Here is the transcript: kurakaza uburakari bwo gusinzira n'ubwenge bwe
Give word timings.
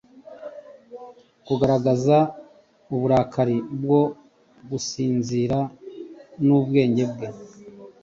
kurakaza 1.45 2.17
uburakari 2.93 3.57
bwo 3.81 4.01
gusinzira 4.69 5.57
n'ubwenge 6.45 7.03
bwe 7.11 7.27